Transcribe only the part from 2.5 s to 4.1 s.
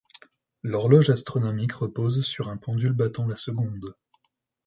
pendule battant la seconde.